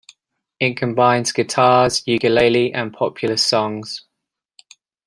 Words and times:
It 0.59 0.77
combines 0.77 1.31
guitars, 1.31 2.01
ukulele, 2.07 2.73
and 2.73 2.91
popular 2.91 3.37
songs. 3.37 4.03